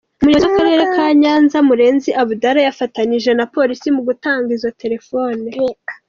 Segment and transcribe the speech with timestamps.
[0.21, 5.47] Umuyobozi w’akarere ka Nyanza Murenzi Abdallah yafatanyije na polisi mu gutanga izo telefoni.